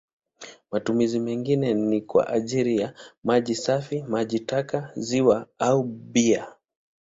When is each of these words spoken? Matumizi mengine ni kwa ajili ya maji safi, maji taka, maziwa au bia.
Matumizi 0.71 1.19
mengine 1.19 1.73
ni 1.73 2.01
kwa 2.01 2.27
ajili 2.29 2.77
ya 2.77 2.93
maji 3.23 3.55
safi, 3.55 4.03
maji 4.03 4.39
taka, 4.39 4.91
maziwa 4.95 5.47
au 5.59 5.83
bia. 5.83 6.47